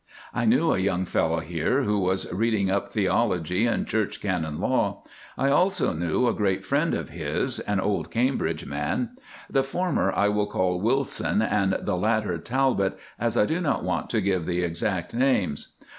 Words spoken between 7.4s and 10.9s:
an old Cambridge man. The former I will call